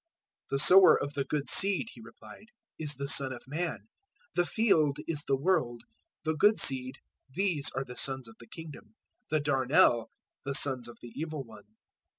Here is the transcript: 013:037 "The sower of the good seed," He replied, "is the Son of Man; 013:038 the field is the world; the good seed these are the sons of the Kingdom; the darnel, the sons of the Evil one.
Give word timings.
013:037 0.45 0.49
"The 0.49 0.57
sower 0.59 0.99
of 0.99 1.13
the 1.13 1.23
good 1.25 1.47
seed," 1.47 1.87
He 1.91 2.01
replied, 2.01 2.45
"is 2.79 2.95
the 2.95 3.07
Son 3.07 3.31
of 3.31 3.47
Man; 3.47 3.81
013:038 4.33 4.33
the 4.33 4.45
field 4.47 4.97
is 5.07 5.21
the 5.25 5.35
world; 5.35 5.83
the 6.23 6.33
good 6.35 6.59
seed 6.59 6.97
these 7.29 7.69
are 7.75 7.83
the 7.83 7.95
sons 7.97 8.27
of 8.27 8.35
the 8.39 8.47
Kingdom; 8.47 8.95
the 9.29 9.39
darnel, 9.39 10.09
the 10.43 10.55
sons 10.55 10.87
of 10.87 10.97
the 11.01 11.09
Evil 11.13 11.43
one. 11.43 11.75